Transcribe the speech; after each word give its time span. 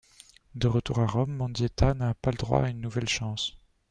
De 0.55 0.65
retour 0.67 0.97
à 0.97 1.05
Rome, 1.05 1.35
Mendieta 1.35 1.93
n'a 1.93 2.15
pas 2.15 2.31
droit 2.31 2.63
à 2.63 2.69
une 2.69 2.81
nouvelle 2.81 3.07
chance. 3.07 3.59